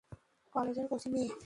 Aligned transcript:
কলেজের 0.55 0.85
কচি 0.91 1.07
মেয়ে। 1.13 1.31